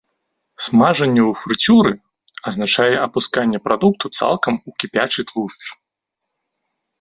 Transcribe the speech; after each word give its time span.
Смажанне 0.67 1.21
ў 1.25 1.33
фрыцюры 1.41 1.93
азначае 2.51 2.95
апусканне 3.07 3.59
прадукту 3.65 4.05
цалкам 4.21 4.55
у 4.71 4.75
кіпячы 4.81 5.21
тлушч. 5.35 5.61